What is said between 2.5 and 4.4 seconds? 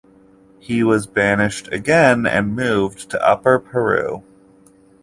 moved to Upper Peru.